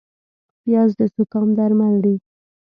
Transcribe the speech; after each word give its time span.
پیاز 0.63 0.89
د 0.99 1.01
زکام 1.15 1.47
درمل 1.57 1.95
دی 2.03 2.15